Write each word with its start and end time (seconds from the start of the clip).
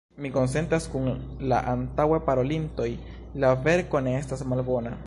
Mi 0.25 0.29
konsentas 0.35 0.87
kun 0.93 1.09
la 1.51 1.59
antaŭe 1.75 2.19
parolintoj– 2.31 2.89
la 3.45 3.55
verko 3.69 4.05
ne 4.09 4.21
estas 4.25 4.47
malbona. 4.55 4.99